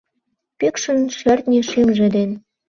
[0.59, 2.31] Пӱкшын шӧртньӧ шӱмжӧ ден